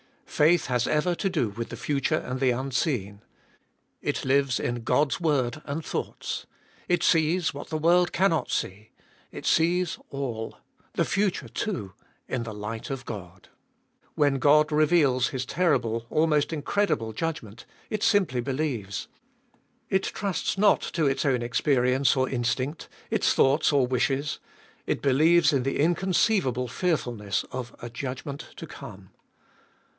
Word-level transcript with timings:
Faith 0.25 0.65
has 0.65 0.87
ever 0.87 1.13
to 1.13 1.29
do 1.29 1.49
with 1.49 1.69
the 1.69 1.75
future 1.75 2.15
and 2.17 2.39
the 2.39 2.49
unseen. 2.49 3.21
It 4.01 4.25
lives 4.25 4.59
in 4.59 4.81
God's 4.81 5.19
word 5.21 5.61
and 5.65 5.85
thoughts; 5.85 6.47
it 6.87 7.03
sees 7.03 7.53
what 7.53 7.67
the 7.69 7.77
world 7.77 8.11
can 8.11 8.31
not 8.31 8.49
see: 8.49 8.89
it 9.31 9.45
sees 9.45 9.99
all, 10.09 10.57
the 10.93 11.05
future 11.05 11.49
too, 11.49 11.93
in 12.27 12.41
the 12.41 12.53
light 12.53 12.89
of 12.89 13.05
God. 13.05 13.49
When 14.15 14.39
God 14.39 14.71
reveals 14.71 15.27
His 15.27 15.45
terrible, 15.45 16.07
almost 16.09 16.51
incredible 16.51 17.13
judgment, 17.13 17.65
it 17.91 18.01
simply 18.01 18.41
believes. 18.41 19.07
It 19.91 20.01
trusts 20.03 20.57
not 20.57 20.81
to 20.93 21.05
its 21.05 21.25
own 21.25 21.43
experience 21.43 22.15
or 22.15 22.27
instinct, 22.27 22.89
its 23.11 23.33
thoughts 23.35 23.71
or 23.71 23.85
wishes. 23.85 24.39
It 24.87 25.03
believes 25.03 25.53
in 25.53 25.61
the 25.61 25.77
inconceivable 25.77 26.69
fearfulness 26.69 27.43
of 27.51 27.75
a 27.83 27.89
judgment 27.91 28.47
to 28.55 28.65
come. 28.65 29.11